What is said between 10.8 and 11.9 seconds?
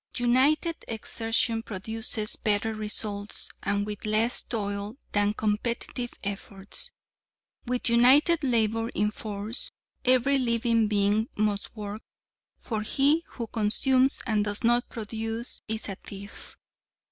being must